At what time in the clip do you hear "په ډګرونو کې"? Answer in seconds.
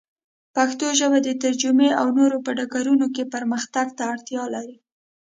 2.45-3.31